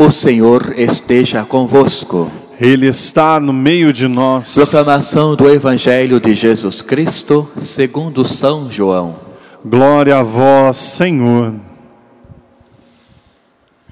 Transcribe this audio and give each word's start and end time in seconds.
O 0.00 0.12
Senhor 0.12 0.78
esteja 0.78 1.44
convosco. 1.44 2.30
Ele 2.60 2.86
está 2.86 3.40
no 3.40 3.52
meio 3.52 3.92
de 3.92 4.06
nós. 4.06 4.54
Proclamação 4.54 5.34
do 5.34 5.50
Evangelho 5.50 6.20
de 6.20 6.36
Jesus 6.36 6.80
Cristo, 6.80 7.48
segundo 7.56 8.24
São 8.24 8.70
João. 8.70 9.18
Glória 9.66 10.16
a 10.16 10.22
vós, 10.22 10.76
Senhor. 10.76 11.56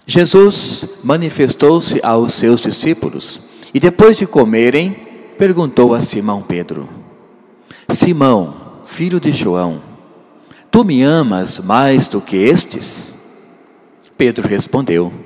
Jesus 0.07 0.89
manifestou-se 1.03 1.99
aos 2.05 2.35
seus 2.35 2.61
discípulos 2.61 3.41
e, 3.75 3.81
depois 3.81 4.17
de 4.17 4.29
comerem, 4.29 4.93
perguntou 5.37 5.93
a 5.93 6.03
Simão 6.03 6.41
Pedro: 6.41 6.89
Simão, 7.91 8.55
filho 8.85 9.19
de 9.19 9.33
João, 9.33 9.83
tu 10.71 10.85
me 10.85 11.03
amas 11.03 11.59
mais 11.59 12.07
do 12.07 12.21
que 12.21 12.37
estes? 12.37 13.13
Pedro 14.17 14.47
respondeu: 14.47 15.26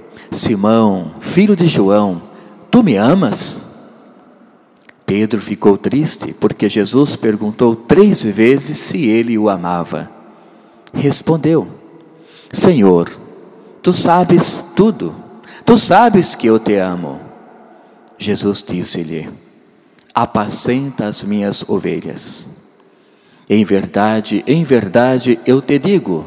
Simão, 0.31 1.11
filho 1.19 1.57
de 1.57 1.67
João, 1.67 2.21
tu 2.71 2.81
me 2.81 2.95
amas? 2.95 3.61
Pedro 5.05 5.41
ficou 5.41 5.77
triste 5.77 6.33
porque 6.33 6.69
Jesus 6.69 7.17
perguntou 7.17 7.75
três 7.75 8.23
vezes 8.23 8.77
se 8.77 9.05
ele 9.07 9.37
o 9.37 9.49
amava. 9.49 10.09
Respondeu: 10.93 11.67
Senhor, 12.53 13.11
tu 13.83 13.91
sabes 13.91 14.63
tudo, 14.73 15.13
tu 15.65 15.77
sabes 15.77 16.33
que 16.33 16.47
eu 16.47 16.57
te 16.57 16.75
amo. 16.75 17.19
Jesus 18.17 18.63
disse-lhe: 18.65 19.29
Apacenta 20.15 21.07
as 21.07 21.23
minhas 21.25 21.67
ovelhas. 21.67 22.47
Em 23.49 23.65
verdade, 23.65 24.45
em 24.47 24.63
verdade 24.63 25.41
eu 25.45 25.61
te 25.61 25.77
digo: 25.77 26.25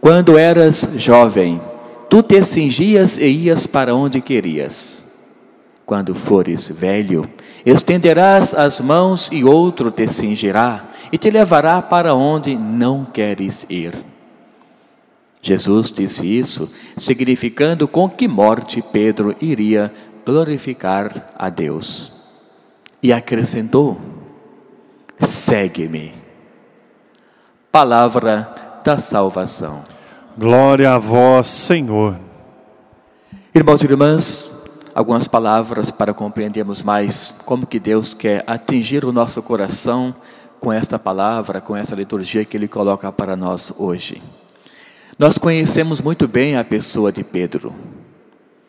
quando 0.00 0.38
eras 0.38 0.88
jovem, 0.96 1.60
Tu 2.08 2.22
te 2.22 2.42
cingias 2.42 3.18
e 3.18 3.26
ias 3.26 3.66
para 3.66 3.94
onde 3.94 4.20
querias. 4.20 5.04
Quando 5.84 6.14
fores 6.14 6.68
velho, 6.68 7.28
estenderás 7.64 8.54
as 8.54 8.80
mãos 8.80 9.28
e 9.30 9.44
outro 9.44 9.90
te 9.90 10.08
cingirá 10.08 10.88
e 11.12 11.18
te 11.18 11.30
levará 11.30 11.82
para 11.82 12.14
onde 12.14 12.56
não 12.56 13.04
queres 13.04 13.66
ir. 13.68 13.94
Jesus 15.40 15.90
disse 15.90 16.26
isso, 16.26 16.70
significando 16.96 17.86
com 17.86 18.08
que 18.08 18.26
morte 18.26 18.82
Pedro 18.82 19.36
iria 19.40 19.92
glorificar 20.24 21.32
a 21.38 21.48
Deus. 21.48 22.12
E 23.02 23.12
acrescentou: 23.12 23.98
Segue-me. 25.20 26.12
Palavra 27.70 28.80
da 28.82 28.98
salvação. 28.98 29.97
Glória 30.38 30.92
a 30.92 30.98
vós, 30.98 31.48
Senhor. 31.48 32.16
Irmãos 33.52 33.82
e 33.82 33.86
irmãs, 33.86 34.48
algumas 34.94 35.26
palavras 35.26 35.90
para 35.90 36.14
compreendermos 36.14 36.80
mais 36.80 37.34
como 37.44 37.66
que 37.66 37.80
Deus 37.80 38.14
quer 38.14 38.44
atingir 38.46 39.04
o 39.04 39.10
nosso 39.10 39.42
coração 39.42 40.14
com 40.60 40.72
esta 40.72 40.96
palavra, 40.96 41.60
com 41.60 41.74
essa 41.74 41.96
liturgia 41.96 42.44
que 42.44 42.56
Ele 42.56 42.68
coloca 42.68 43.10
para 43.10 43.34
nós 43.34 43.72
hoje. 43.76 44.22
Nós 45.18 45.36
conhecemos 45.38 46.00
muito 46.00 46.28
bem 46.28 46.56
a 46.56 46.62
pessoa 46.62 47.10
de 47.10 47.24
Pedro, 47.24 47.74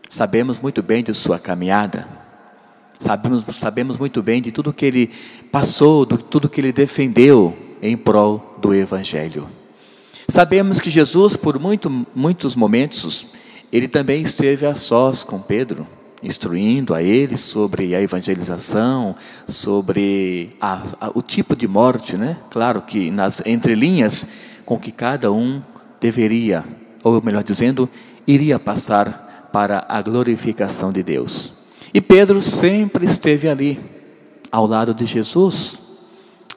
sabemos 0.10 0.60
muito 0.60 0.82
bem 0.82 1.04
de 1.04 1.14
sua 1.14 1.38
caminhada, 1.38 2.08
sabemos, 3.00 3.46
sabemos 3.60 4.00
muito 4.00 4.24
bem 4.24 4.42
de 4.42 4.52
tudo 4.52 4.74
que 4.74 4.88
ele 4.88 5.12
passou, 5.52 6.04
de 6.04 6.18
tudo 6.18 6.50
que 6.50 6.62
ele 6.62 6.74
defendeu 6.74 7.56
em 7.80 7.96
prol 7.96 8.58
do 8.60 8.74
Evangelho. 8.74 9.59
Sabemos 10.30 10.80
que 10.80 10.92
Jesus, 10.92 11.36
por 11.36 11.60
muito, 11.60 12.06
muitos 12.14 12.56
momentos, 12.56 13.26
ele 13.72 13.88
também 13.88 14.22
esteve 14.22 14.66
a 14.66 14.76
sós 14.76 15.24
com 15.24 15.42
Pedro, 15.42 15.88
instruindo 16.22 16.94
a 16.94 17.02
ele 17.02 17.36
sobre 17.36 17.96
a 17.96 18.02
evangelização, 18.02 19.16
sobre 19.48 20.56
a, 20.62 20.84
a, 21.02 21.12
o 21.16 21.22
tipo 21.24 21.56
de 21.56 21.68
morte, 21.68 22.16
né? 22.16 22.38
Claro 22.52 22.84
que 22.84 23.10
nas 23.10 23.42
entrelinhas 23.46 24.26
com 24.66 24.78
que 24.78 24.92
cada 24.92 25.32
um 25.32 25.62
deveria, 26.00 26.64
ou 27.04 27.22
melhor 27.24 27.44
dizendo, 27.44 27.90
iria 28.28 28.60
passar 28.60 29.50
para 29.52 29.84
a 29.90 30.00
glorificação 30.02 30.92
de 30.92 31.02
Deus. 31.02 31.54
E 31.92 32.00
Pedro 32.00 32.40
sempre 32.40 33.06
esteve 33.06 33.48
ali, 33.48 33.80
ao 34.52 34.68
lado 34.68 34.94
de 34.94 35.08
Jesus, 35.08 35.89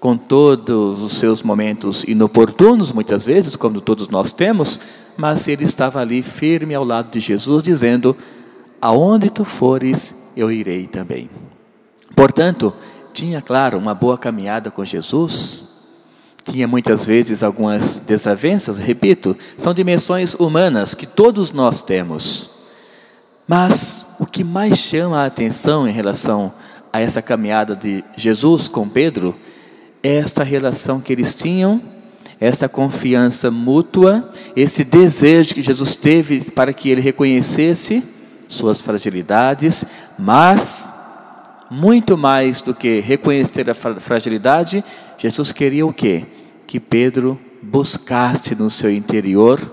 com 0.03 0.17
todos 0.17 1.01
os 1.01 1.13
seus 1.13 1.45
momentos 1.45 2.03
inoportunos, 2.03 2.91
muitas 2.91 3.25
vezes, 3.25 3.55
como 3.55 3.81
todos 3.81 4.09
nós 4.09 4.33
temos, 4.33 4.81
mas 5.17 5.47
ele 5.47 5.63
estava 5.63 6.01
ali 6.01 6.25
firme 6.25 6.75
ao 6.75 6.83
lado 6.83 7.13
de 7.13 7.21
Jesus, 7.21 7.63
dizendo: 7.63 8.17
Aonde 8.81 9.31
tu 9.31 9.45
fores, 9.45 10.13
eu 10.37 10.51
irei 10.51 10.89
também. 10.89 11.31
Portanto, 12.17 12.75
tinha, 13.13 13.41
claro, 13.41 13.79
uma 13.79 13.95
boa 13.95 14.19
caminhada 14.19 14.73
com 14.73 14.85
Jesus, 14.85 15.63
tinha 16.43 16.67
muitas 16.67 17.05
vezes 17.05 17.45
algumas 17.45 18.01
desavenças, 18.01 18.79
repito, 18.79 19.37
são 19.57 19.73
dimensões 19.73 20.35
humanas 20.35 20.95
que 20.95 21.07
todos 21.07 21.53
nós 21.53 21.81
temos. 21.81 22.51
Mas 23.47 24.05
o 24.19 24.27
que 24.27 24.43
mais 24.43 24.79
chama 24.79 25.21
a 25.21 25.27
atenção 25.27 25.87
em 25.87 25.93
relação 25.93 26.53
a 26.93 27.01
essa 27.01 27.23
caminhada 27.23 27.77
de 27.77 28.03
Jesus 28.17 28.67
com 28.67 28.89
Pedro 28.89 29.39
esta 30.03 30.43
relação 30.43 31.01
que 31.01 31.13
eles 31.13 31.35
tinham, 31.35 31.81
essa 32.41 32.69
confiança 32.69 33.51
mútua, 33.51 34.33
esse 34.57 34.83
desejo 34.83 35.55
que 35.55 35.63
Jesus 35.63 35.95
teve 35.95 36.41
para 36.41 36.73
que 36.73 36.91
ele 36.91 37.01
reconhecesse 37.01 38.03
suas 38.49 38.81
fragilidades, 38.81 39.85
mas 40.19 40.91
muito 41.71 42.19
mais 42.19 42.61
do 42.61 42.75
que 42.75 43.01
reconhecer 43.01 43.71
a 43.71 43.75
fragilidade, 43.75 44.85
Jesus 45.17 45.53
queria 45.53 45.87
o 45.87 45.93
quê? 45.93 46.27
Que 46.67 46.81
Pedro 46.81 47.39
buscasse 47.63 48.55
no 48.55 48.69
seu 48.69 48.91
interior 48.91 49.73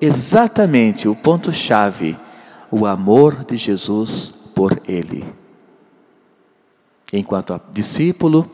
exatamente 0.00 1.08
o 1.08 1.14
ponto-chave, 1.14 2.16
o 2.70 2.86
amor 2.86 3.44
de 3.44 3.56
Jesus 3.56 4.34
por 4.54 4.80
ele. 4.88 5.24
Enquanto 7.12 7.60
discípulo, 7.72 8.50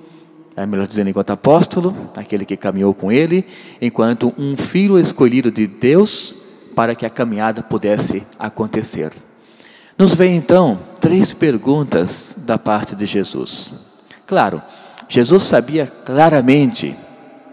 é 0.57 0.65
melhor 0.65 0.87
dizendo, 0.87 1.11
enquanto 1.11 1.31
apóstolo, 1.31 1.95
aquele 2.17 2.45
que 2.45 2.57
caminhou 2.57 2.95
com 2.95 3.11
ele, 3.11 3.45
enquanto 3.81 4.33
um 4.39 4.57
filho 4.57 4.99
escolhido 4.99 5.51
de 5.51 5.67
Deus 5.67 6.35
para 6.75 6.95
que 6.95 7.05
a 7.05 7.11
caminhada 7.11 7.63
pudesse 7.63 8.25
acontecer. 8.39 9.13
Nos 9.99 10.15
vem 10.15 10.37
então 10.37 10.81
três 11.01 11.33
perguntas 11.33 12.37
da 12.39 12.59
parte 12.59 12.97
de 12.97 13.07
Jesus. 13.07 13.73
Claro, 14.27 14.63
Jesus 15.09 15.43
sabia 15.43 15.87
claramente 15.87 16.97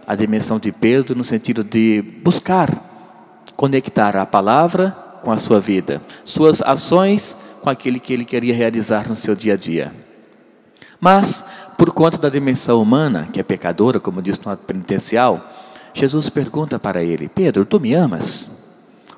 a 0.07 0.15
dimensão 0.15 0.59
de 0.59 0.71
Pedro 0.71 1.15
no 1.15 1.23
sentido 1.23 1.63
de 1.63 2.03
buscar 2.23 2.89
conectar 3.55 4.15
a 4.17 4.25
palavra 4.25 4.89
com 5.21 5.31
a 5.31 5.37
sua 5.37 5.59
vida, 5.59 6.01
suas 6.23 6.61
ações 6.61 7.37
com 7.61 7.69
aquele 7.69 7.99
que 7.99 8.11
ele 8.11 8.25
queria 8.25 8.55
realizar 8.55 9.07
no 9.07 9.15
seu 9.15 9.35
dia 9.35 9.53
a 9.53 9.57
dia. 9.57 10.00
Mas, 11.01 11.43
por 11.79 11.91
conta 11.91 12.15
da 12.15 12.29
dimensão 12.29 12.79
humana, 12.79 13.27
que 13.33 13.39
é 13.39 13.43
pecadora, 13.43 13.99
como 13.99 14.21
diz 14.21 14.39
no 14.39 14.51
ato 14.51 14.63
penitencial, 14.63 15.43
Jesus 15.95 16.29
pergunta 16.29 16.77
para 16.77 17.03
ele: 17.03 17.27
Pedro, 17.27 17.65
tu 17.65 17.79
me 17.79 17.95
amas? 17.95 18.51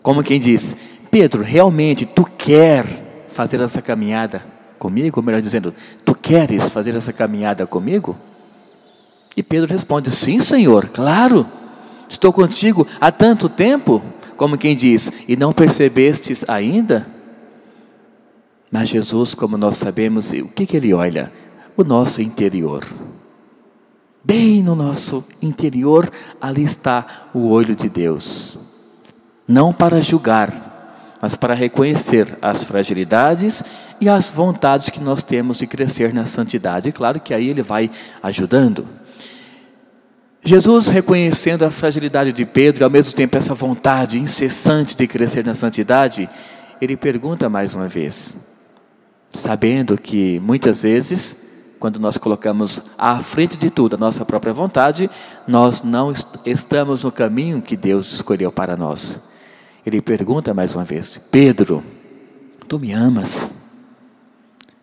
Como 0.01 0.23
quem 0.23 0.39
diz: 0.39 0.77
Pedro, 1.11 1.43
realmente 1.43 2.05
tu 2.05 2.23
quer 2.23 3.25
fazer 3.27 3.59
essa 3.59 3.81
caminhada 3.81 4.45
comigo? 4.79 5.19
Ou 5.19 5.23
melhor 5.23 5.41
dizendo, 5.41 5.73
tu 6.05 6.15
queres 6.15 6.69
fazer 6.69 6.95
essa 6.95 7.11
caminhada 7.11 7.67
comigo? 7.67 8.17
E 9.35 9.43
Pedro 9.43 9.69
responde: 9.69 10.09
Sim, 10.09 10.39
Senhor, 10.39 10.87
claro, 10.87 11.45
estou 12.07 12.31
contigo 12.31 12.87
há 13.01 13.11
tanto 13.11 13.49
tempo. 13.49 14.01
Como 14.37 14.57
quem 14.57 14.73
diz: 14.73 15.11
E 15.27 15.35
não 15.35 15.51
percebestes 15.51 16.45
ainda? 16.47 17.05
Mas 18.71 18.87
Jesus, 18.87 19.35
como 19.35 19.57
nós 19.57 19.77
sabemos, 19.77 20.31
o 20.31 20.47
que, 20.47 20.65
que 20.65 20.77
ele 20.77 20.93
olha? 20.93 21.31
O 21.75 21.83
nosso 21.83 22.21
interior. 22.21 22.85
Bem 24.23 24.63
no 24.63 24.75
nosso 24.75 25.25
interior, 25.41 26.09
ali 26.39 26.63
está 26.63 27.27
o 27.33 27.49
olho 27.49 27.75
de 27.75 27.89
Deus. 27.89 28.57
Não 29.47 29.73
para 29.73 30.01
julgar, 30.01 31.17
mas 31.21 31.35
para 31.35 31.53
reconhecer 31.53 32.37
as 32.41 32.63
fragilidades 32.63 33.63
e 33.99 34.07
as 34.07 34.29
vontades 34.29 34.89
que 34.89 34.99
nós 34.99 35.23
temos 35.23 35.57
de 35.57 35.67
crescer 35.67 36.13
na 36.13 36.25
santidade. 36.25 36.89
E 36.89 36.91
claro 36.93 37.19
que 37.19 37.33
aí 37.33 37.49
ele 37.49 37.61
vai 37.61 37.91
ajudando. 38.21 38.87
Jesus, 40.45 40.87
reconhecendo 40.87 41.63
a 41.63 41.71
fragilidade 41.71 42.33
de 42.33 42.45
Pedro 42.45 42.83
e 42.83 42.85
ao 42.85 42.89
mesmo 42.89 43.13
tempo 43.13 43.37
essa 43.37 43.53
vontade 43.53 44.19
incessante 44.19 44.95
de 44.95 45.07
crescer 45.07 45.45
na 45.45 45.55
santidade, 45.55 46.29
ele 46.81 46.97
pergunta 46.97 47.49
mais 47.49 47.73
uma 47.73 47.87
vez, 47.87 48.35
sabendo 49.31 49.97
que 49.97 50.41
muitas 50.41 50.81
vezes, 50.81 51.37
quando 51.83 51.99
nós 51.99 52.17
colocamos 52.17 52.81
à 52.97 53.21
frente 53.21 53.57
de 53.57 53.69
tudo 53.69 53.95
a 53.95 53.99
nossa 53.99 54.23
própria 54.23 54.53
vontade, 54.53 55.09
nós 55.45 55.83
não 55.83 56.13
estamos 56.45 57.03
no 57.03 57.11
caminho 57.11 57.61
que 57.61 57.75
Deus 57.75 58.13
escolheu 58.13 58.53
para 58.53 58.77
nós. 58.77 59.21
Ele 59.85 60.01
pergunta 60.01 60.53
mais 60.53 60.73
uma 60.73 60.85
vez: 60.85 61.19
Pedro, 61.29 61.83
tu 62.69 62.79
me 62.79 62.93
amas? 62.93 63.53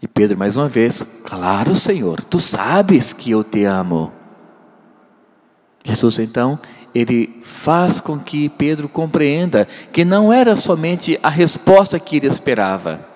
E 0.03 0.07
Pedro, 0.07 0.37
mais 0.37 0.59
uma 0.59 0.69
vez: 0.69 1.03
Claro, 1.25 1.75
Senhor, 1.75 2.23
tu 2.23 2.39
sabes 2.39 3.15
que 3.15 3.31
eu 3.31 3.43
te 3.43 3.65
amo. 3.65 4.13
Jesus, 5.83 6.19
então, 6.19 6.59
ele 6.95 7.41
faz 7.43 7.99
com 7.99 8.19
que 8.19 8.51
Pedro 8.51 8.91
compreenda 8.91 9.67
que 9.91 10.05
não 10.05 10.31
era 10.31 10.55
somente 10.55 11.19
a 11.23 11.31
resposta 11.31 11.99
que 11.99 12.17
ele 12.17 12.27
esperava, 12.27 13.09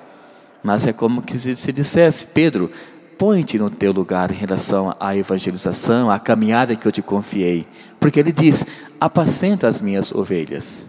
mas 0.62 0.86
é 0.86 0.92
como 0.94 1.20
que 1.20 1.38
se 1.38 1.70
dissesse: 1.70 2.24
Pedro, 2.24 2.70
põe-te 3.18 3.58
no 3.58 3.70
teu 3.70 3.92
lugar 3.92 4.30
em 4.30 4.34
relação 4.34 4.94
à 4.98 5.16
evangelização, 5.16 6.10
à 6.10 6.18
caminhada 6.18 6.76
que 6.76 6.86
eu 6.86 6.92
te 6.92 7.02
confiei. 7.02 7.66
Porque 7.98 8.20
ele 8.20 8.32
diz: 8.32 8.64
apacenta 9.00 9.68
as 9.68 9.80
minhas 9.80 10.12
ovelhas. 10.12 10.86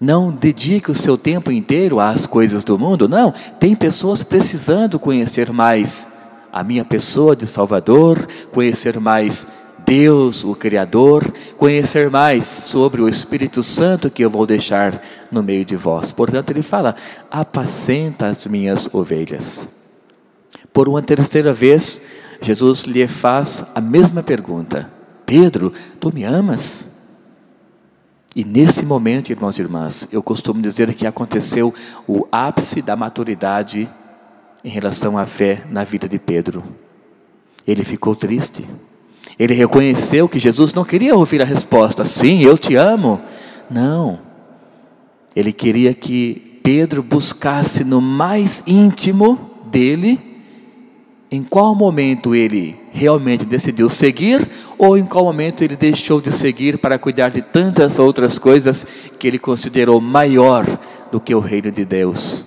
Não 0.00 0.30
dedique 0.30 0.90
o 0.90 0.94
seu 0.94 1.18
tempo 1.18 1.50
inteiro 1.50 1.98
às 1.98 2.24
coisas 2.24 2.62
do 2.62 2.78
mundo, 2.78 3.08
não. 3.08 3.32
Tem 3.58 3.74
pessoas 3.74 4.22
precisando 4.22 4.98
conhecer 4.98 5.50
mais 5.50 6.08
a 6.52 6.62
minha 6.62 6.84
pessoa 6.84 7.34
de 7.34 7.46
Salvador, 7.46 8.26
conhecer 8.52 9.00
mais 9.00 9.46
Deus, 9.84 10.44
o 10.44 10.54
Criador, 10.54 11.24
conhecer 11.56 12.10
mais 12.10 12.46
sobre 12.46 13.00
o 13.00 13.08
Espírito 13.08 13.62
Santo 13.62 14.10
que 14.10 14.24
eu 14.24 14.30
vou 14.30 14.46
deixar 14.46 15.02
no 15.32 15.42
meio 15.42 15.64
de 15.64 15.76
vós. 15.76 16.12
Portanto, 16.12 16.50
ele 16.50 16.62
fala: 16.62 16.94
apacenta 17.30 18.26
as 18.26 18.46
minhas 18.46 18.92
ovelhas. 18.94 19.66
Por 20.78 20.88
uma 20.88 21.02
terceira 21.02 21.52
vez, 21.52 22.00
Jesus 22.40 22.82
lhe 22.82 23.04
faz 23.08 23.64
a 23.74 23.80
mesma 23.80 24.22
pergunta: 24.22 24.88
Pedro, 25.26 25.72
tu 25.98 26.14
me 26.14 26.22
amas? 26.22 26.88
E 28.32 28.44
nesse 28.44 28.86
momento, 28.86 29.30
irmãos 29.30 29.58
e 29.58 29.62
irmãs, 29.62 30.06
eu 30.12 30.22
costumo 30.22 30.62
dizer 30.62 30.94
que 30.94 31.04
aconteceu 31.04 31.74
o 32.06 32.28
ápice 32.30 32.80
da 32.80 32.94
maturidade 32.94 33.90
em 34.62 34.68
relação 34.68 35.18
à 35.18 35.26
fé 35.26 35.64
na 35.68 35.82
vida 35.82 36.08
de 36.08 36.16
Pedro. 36.16 36.62
Ele 37.66 37.82
ficou 37.82 38.14
triste. 38.14 38.64
Ele 39.36 39.54
reconheceu 39.54 40.28
que 40.28 40.38
Jesus 40.38 40.72
não 40.72 40.84
queria 40.84 41.16
ouvir 41.16 41.42
a 41.42 41.44
resposta, 41.44 42.04
sim, 42.04 42.42
eu 42.44 42.56
te 42.56 42.76
amo. 42.76 43.20
Não. 43.68 44.20
Ele 45.34 45.52
queria 45.52 45.92
que 45.92 46.60
Pedro 46.62 47.02
buscasse 47.02 47.82
no 47.82 48.00
mais 48.00 48.62
íntimo 48.64 49.64
dele 49.72 50.27
em 51.30 51.42
qual 51.42 51.74
momento 51.74 52.34
ele 52.34 52.78
realmente 52.90 53.44
decidiu 53.44 53.90
seguir 53.90 54.48
ou 54.78 54.96
em 54.96 55.04
qual 55.04 55.24
momento 55.24 55.62
ele 55.62 55.76
deixou 55.76 56.20
de 56.20 56.32
seguir 56.32 56.78
para 56.78 56.98
cuidar 56.98 57.30
de 57.30 57.42
tantas 57.42 57.98
outras 57.98 58.38
coisas 58.38 58.86
que 59.18 59.26
ele 59.26 59.38
considerou 59.38 60.00
maior 60.00 60.64
do 61.12 61.20
que 61.20 61.34
o 61.34 61.40
reino 61.40 61.70
de 61.70 61.84
Deus. 61.84 62.44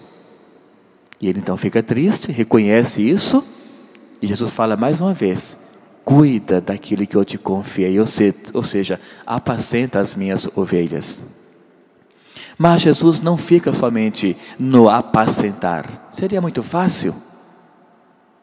E 1.20 1.28
ele 1.28 1.40
então 1.40 1.56
fica 1.56 1.84
triste, 1.84 2.32
reconhece 2.32 3.08
isso, 3.08 3.44
e 4.20 4.26
Jesus 4.26 4.52
fala 4.52 4.76
mais 4.76 5.00
uma 5.00 5.14
vez: 5.14 5.56
cuida 6.04 6.60
daquilo 6.60 7.06
que 7.06 7.16
eu 7.16 7.24
te 7.24 7.38
confiei, 7.38 8.00
ou 8.00 8.64
seja, 8.64 9.00
apacenta 9.26 10.00
as 10.00 10.16
minhas 10.16 10.50
ovelhas. 10.56 11.22
Mas 12.58 12.82
Jesus 12.82 13.20
não 13.20 13.38
fica 13.38 13.74
somente 13.74 14.36
no 14.58 14.90
apacentar, 14.90 16.10
seria 16.12 16.42
muito 16.42 16.64
fácil. 16.64 17.14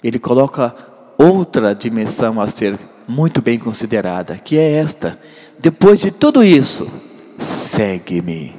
Ele 0.03 0.19
coloca 0.19 0.75
outra 1.19 1.75
dimensão 1.75 2.41
a 2.41 2.47
ser 2.47 2.79
muito 3.07 3.41
bem 3.43 3.59
considerada, 3.59 4.37
que 4.37 4.57
é 4.57 4.75
esta: 4.75 5.19
depois 5.59 5.99
de 6.01 6.11
tudo 6.11 6.45
isso, 6.45 6.89
segue-me. 7.39 8.57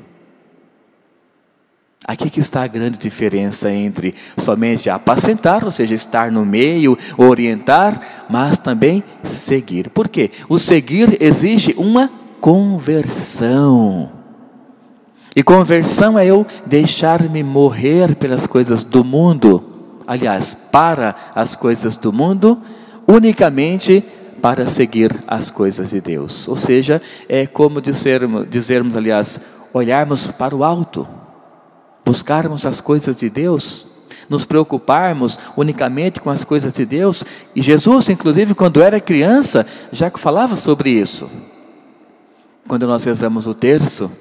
Aqui 2.05 2.29
que 2.29 2.39
está 2.39 2.63
a 2.63 2.67
grande 2.67 2.97
diferença 2.97 3.71
entre 3.71 4.15
somente 4.37 4.89
apacentar, 4.89 5.63
ou 5.63 5.69
seja, 5.69 5.93
estar 5.93 6.31
no 6.31 6.43
meio, 6.43 6.97
orientar, 7.15 8.25
mas 8.27 8.57
também 8.57 9.03
seguir. 9.23 9.91
Por 9.91 10.07
quê? 10.07 10.31
O 10.49 10.57
seguir 10.57 11.21
exige 11.21 11.75
uma 11.77 12.09
conversão. 12.41 14.09
E 15.35 15.43
conversão 15.43 16.17
é 16.17 16.25
eu 16.25 16.47
deixar-me 16.65 17.43
morrer 17.43 18.15
pelas 18.15 18.47
coisas 18.47 18.83
do 18.83 19.03
mundo 19.03 19.68
aliás, 20.09 20.57
para 20.71 21.15
as 21.35 21.55
coisas 21.55 21.95
do 21.95 22.11
mundo, 22.11 22.59
unicamente 23.07 24.03
para 24.41 24.67
seguir 24.67 25.23
as 25.27 25.51
coisas 25.51 25.91
de 25.91 26.01
Deus. 26.01 26.47
Ou 26.47 26.57
seja, 26.57 26.99
é 27.27 27.45
como 27.45 27.79
dizermos, 27.79 28.49
dizermos 28.49 28.97
aliás, 28.97 29.39
olharmos 29.71 30.31
para 30.31 30.55
o 30.55 30.63
alto, 30.63 31.07
buscarmos 32.03 32.65
as 32.65 32.81
coisas 32.81 33.15
de 33.15 33.29
Deus, 33.29 33.85
nos 34.27 34.45
preocuparmos 34.45 35.37
unicamente 35.55 36.19
com 36.19 36.31
as 36.31 36.43
coisas 36.43 36.73
de 36.73 36.87
Deus. 36.87 37.23
E 37.55 37.61
Jesus, 37.61 38.09
inclusive, 38.09 38.55
quando 38.55 38.81
era 38.81 38.99
criança, 38.99 39.63
já 39.91 40.09
falava 40.09 40.55
sobre 40.55 40.89
isso. 40.89 41.29
Quando 42.67 42.87
nós 42.87 43.03
rezamos 43.03 43.45
o 43.45 43.53
terço, 43.53 44.11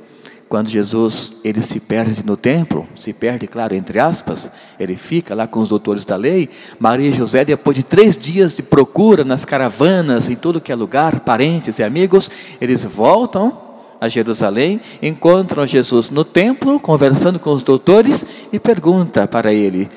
quando 0.48 0.68
Jesus 0.68 1.40
ele 1.44 1.60
se 1.60 1.78
perde 1.78 2.24
no 2.24 2.36
templo, 2.36 2.86
se 2.98 3.12
perde, 3.12 3.46
claro, 3.46 3.74
entre 3.74 4.00
aspas, 4.00 4.48
ele 4.80 4.96
fica 4.96 5.34
lá 5.34 5.46
com 5.46 5.60
os 5.60 5.68
doutores 5.68 6.04
da 6.04 6.16
lei. 6.16 6.48
Maria 6.78 7.10
e 7.10 7.14
José, 7.14 7.44
depois 7.44 7.76
de 7.76 7.82
três 7.82 8.16
dias 8.16 8.54
de 8.54 8.62
procura 8.62 9.24
nas 9.24 9.44
caravanas, 9.44 10.28
em 10.28 10.34
todo 10.34 10.60
que 10.60 10.72
é 10.72 10.74
lugar, 10.74 11.20
parentes 11.20 11.78
e 11.78 11.82
amigos, 11.82 12.30
eles 12.60 12.82
voltam 12.82 13.68
a 14.00 14.08
Jerusalém, 14.08 14.80
encontram 15.02 15.66
Jesus 15.66 16.08
no 16.08 16.24
templo, 16.24 16.80
conversando 16.80 17.38
com 17.38 17.50
os 17.50 17.62
doutores 17.62 18.24
e 18.50 18.58
pergunta 18.58 19.28
para 19.28 19.52
ele: 19.52 19.90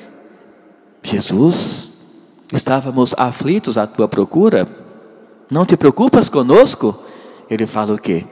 Jesus, 1.02 1.90
estávamos 2.52 3.14
aflitos 3.16 3.78
à 3.78 3.86
tua 3.86 4.06
procura? 4.06 4.68
Não 5.50 5.64
te 5.64 5.76
preocupas 5.76 6.28
conosco? 6.28 6.98
Ele 7.48 7.66
fala 7.66 7.94
o 7.94 7.98
quê? 7.98 8.24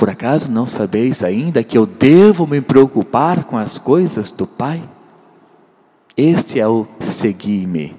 Por 0.00 0.08
acaso 0.08 0.50
não 0.50 0.66
sabeis 0.66 1.22
ainda 1.22 1.62
que 1.62 1.76
eu 1.76 1.84
devo 1.84 2.46
me 2.46 2.62
preocupar 2.62 3.44
com 3.44 3.58
as 3.58 3.76
coisas 3.76 4.30
do 4.30 4.46
Pai? 4.46 4.82
Este 6.16 6.58
é 6.58 6.66
o 6.66 6.86
seguir-me. 7.00 7.94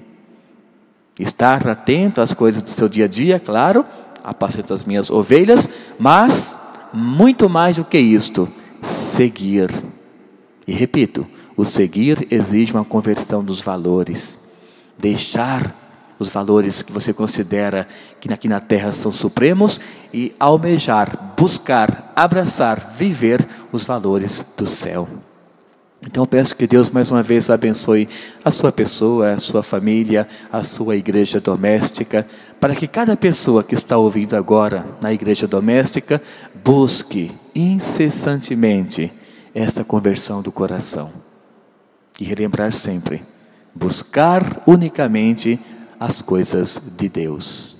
Estar 1.16 1.68
atento 1.68 2.20
às 2.20 2.34
coisas 2.34 2.60
do 2.60 2.70
seu 2.70 2.88
dia 2.88 3.04
a 3.04 3.08
dia, 3.08 3.38
claro, 3.38 3.86
apacento 4.24 4.74
as 4.74 4.84
minhas 4.84 5.10
ovelhas, 5.10 5.70
mas 5.96 6.58
muito 6.92 7.48
mais 7.48 7.76
do 7.76 7.84
que 7.84 7.98
isto, 7.98 8.48
seguir. 8.82 9.70
E 10.66 10.72
repito, 10.72 11.24
o 11.56 11.64
seguir 11.64 12.26
exige 12.32 12.72
uma 12.72 12.84
conversão 12.84 13.44
dos 13.44 13.60
valores. 13.60 14.40
Deixar 14.98 15.72
os 16.22 16.30
valores 16.30 16.82
que 16.82 16.92
você 16.92 17.12
considera 17.12 17.86
que 18.20 18.32
aqui 18.32 18.48
na 18.48 18.60
terra 18.60 18.92
são 18.92 19.12
supremos 19.12 19.78
e 20.14 20.34
almejar, 20.38 21.34
buscar, 21.36 22.12
abraçar, 22.16 22.94
viver 22.96 23.46
os 23.70 23.84
valores 23.84 24.44
do 24.56 24.66
céu. 24.66 25.08
Então 26.04 26.26
peço 26.26 26.56
que 26.56 26.66
Deus 26.66 26.90
mais 26.90 27.10
uma 27.10 27.22
vez 27.22 27.48
abençoe 27.48 28.08
a 28.44 28.50
sua 28.50 28.72
pessoa, 28.72 29.34
a 29.34 29.38
sua 29.38 29.62
família, 29.62 30.26
a 30.50 30.64
sua 30.64 30.96
igreja 30.96 31.40
doméstica, 31.40 32.26
para 32.60 32.74
que 32.74 32.88
cada 32.88 33.16
pessoa 33.16 33.62
que 33.62 33.74
está 33.74 33.96
ouvindo 33.96 34.34
agora 34.34 34.84
na 35.00 35.12
igreja 35.12 35.46
doméstica 35.46 36.20
busque 36.64 37.30
incessantemente 37.54 39.12
esta 39.54 39.84
conversão 39.84 40.42
do 40.42 40.50
coração. 40.50 41.10
E 42.18 42.24
relembrar 42.24 42.72
sempre, 42.72 43.22
buscar 43.74 44.62
unicamente 44.66 45.58
as 46.04 46.20
coisas 46.20 46.80
de 46.96 47.08
Deus. 47.08 47.76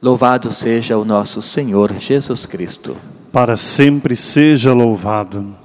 Louvado 0.00 0.52
seja 0.52 0.96
o 0.96 1.04
nosso 1.04 1.42
Senhor 1.42 1.92
Jesus 1.98 2.46
Cristo. 2.46 2.96
Para 3.32 3.56
sempre 3.56 4.14
seja 4.14 4.72
louvado. 4.72 5.56